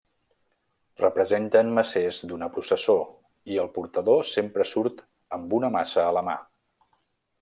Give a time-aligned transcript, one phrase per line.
[1.01, 2.95] Representen macers d’una processó,
[3.53, 5.05] i el portador sempre surt
[5.39, 6.39] amb una maça a la mà.